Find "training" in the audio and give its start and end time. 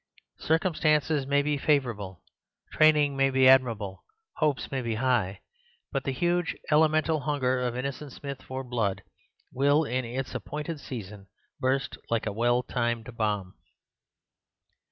2.71-3.15